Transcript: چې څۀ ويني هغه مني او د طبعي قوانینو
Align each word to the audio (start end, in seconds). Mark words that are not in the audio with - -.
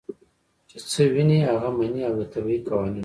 چې 0.69 0.77
څۀ 0.89 1.03
ويني 1.13 1.37
هغه 1.49 1.69
مني 1.77 2.01
او 2.07 2.13
د 2.19 2.21
طبعي 2.33 2.57
قوانینو 2.67 2.99